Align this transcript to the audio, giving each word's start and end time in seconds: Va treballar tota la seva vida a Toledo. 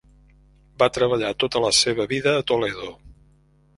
Va 0.83 0.87
treballar 0.95 1.29
tota 1.43 1.61
la 1.67 1.71
seva 1.81 2.07
vida 2.15 2.37
a 2.39 2.47
Toledo. 2.53 2.91